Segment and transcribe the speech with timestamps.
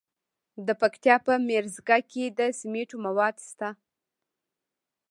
[0.67, 3.69] د پکتیا په میرزکه کې د سمنټو مواد شته.